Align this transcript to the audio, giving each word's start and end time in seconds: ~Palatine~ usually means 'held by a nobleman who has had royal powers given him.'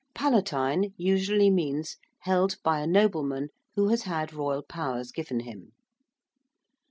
~Palatine~ 0.15 0.93
usually 0.97 1.51
means 1.51 1.97
'held 2.21 2.55
by 2.63 2.79
a 2.79 2.87
nobleman 2.87 3.49
who 3.75 3.89
has 3.89 4.01
had 4.01 4.33
royal 4.33 4.63
powers 4.63 5.11
given 5.11 5.41
him.' 5.41 5.73